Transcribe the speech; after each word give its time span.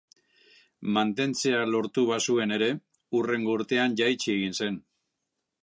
Mantentzea 0.95 1.59
lortu 1.75 2.05
bazuen 2.11 2.55
ere 2.57 2.71
hurrengo 3.19 3.59
urtean 3.59 3.99
jaitsi 4.01 4.35
egin 4.39 4.59
zen. 4.63 4.81